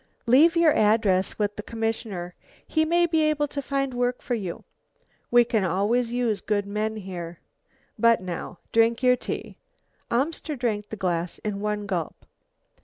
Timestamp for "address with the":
0.73-1.61